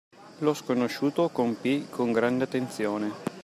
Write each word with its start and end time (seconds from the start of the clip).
Lo 0.39 0.55
sconosciuto 0.55 1.29
compì 1.29 1.85
con 1.87 2.11
grande 2.11 2.45
attenzione 2.45 3.11